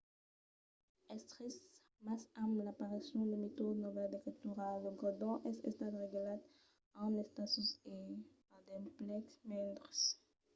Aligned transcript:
es 1.15 1.23
trist 1.31 1.65
mas 2.05 2.21
amb 2.43 2.53
l'aparicion 2.65 3.25
de 3.31 3.37
metòdes 3.45 3.81
novèls 3.83 4.09
d'escritura 4.11 4.65
lo 4.83 4.91
gredon 5.01 5.35
es 5.51 5.57
estat 5.69 5.91
relegat 5.95 6.41
a 6.97 6.99
un 7.09 7.15
estatus 7.25 7.69
e 7.99 8.01
a 8.55 8.57
d'emplecs 8.65 9.33
mendres 9.49 9.99